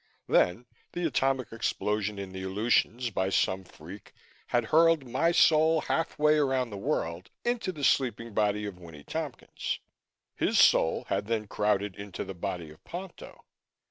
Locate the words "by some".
3.11-3.63